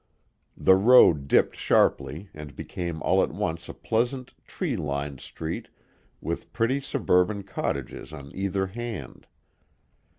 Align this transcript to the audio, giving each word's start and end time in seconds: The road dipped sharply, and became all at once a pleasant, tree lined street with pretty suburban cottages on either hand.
The 0.57 0.73
road 0.73 1.27
dipped 1.27 1.55
sharply, 1.55 2.31
and 2.33 2.55
became 2.55 3.03
all 3.03 3.21
at 3.21 3.29
once 3.29 3.69
a 3.69 3.73
pleasant, 3.75 4.33
tree 4.47 4.75
lined 4.75 5.19
street 5.19 5.67
with 6.19 6.51
pretty 6.53 6.79
suburban 6.79 7.43
cottages 7.43 8.11
on 8.11 8.35
either 8.35 8.65
hand. 8.65 9.27